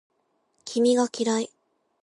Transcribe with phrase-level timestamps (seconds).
[0.65, 1.51] 君が嫌い